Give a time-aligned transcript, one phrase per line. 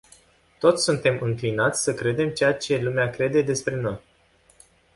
[0.59, 3.99] Toți suntem înclinați să credem ceea ce lumea crede despre noi.